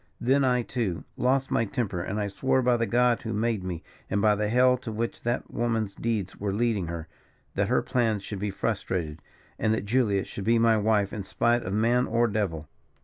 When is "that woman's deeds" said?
5.21-6.39